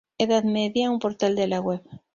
Edad 0.17 0.45
Media", 0.45 0.89
un 0.89 0.97
portal 0.97 1.35
de 1.35 1.45
la 1.45 1.61
web. 1.61 1.83